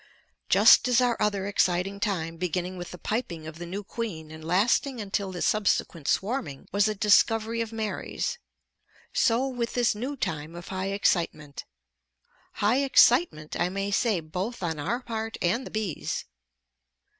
Just 0.49 0.87
as 0.87 0.99
our 0.99 1.15
other 1.21 1.45
exciting 1.45 1.99
time 1.99 2.37
beginning 2.37 2.75
with 2.75 2.89
the 2.89 2.97
piping 2.97 3.45
of 3.45 3.59
the 3.59 3.67
new 3.67 3.83
queen 3.83 4.31
and 4.31 4.43
lasting 4.43 4.99
until 4.99 5.31
the 5.31 5.43
subsequent 5.43 6.07
swarming 6.07 6.67
was 6.71 6.87
a 6.87 6.95
discovery 6.95 7.61
of 7.61 7.71
Mary's, 7.71 8.39
so 9.13 9.47
with 9.47 9.75
this 9.75 9.93
new 9.93 10.17
time 10.17 10.55
of 10.55 10.69
high 10.69 10.87
excitement; 10.89 11.65
high 12.53 12.77
excitement 12.81 13.55
I 13.59 13.69
may 13.69 13.91
say 13.91 14.21
both 14.21 14.63
on 14.63 14.79
our 14.79 15.01
part 15.01 15.37
and 15.39 15.67
the 15.67 15.71
bees'. 15.71 16.25